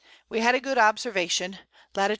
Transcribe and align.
We 0.29 0.39
had 0.39 0.55
a 0.55 0.59
good 0.59 0.79
Observation, 0.79 1.59
Lat. 1.93 2.09